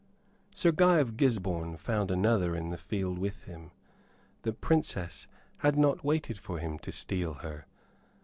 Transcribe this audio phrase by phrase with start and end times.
[0.55, 3.69] Sir Guy of Gisborne found another in the field with him;
[4.41, 5.27] the Princess
[5.57, 7.67] had not waited for him to steal her.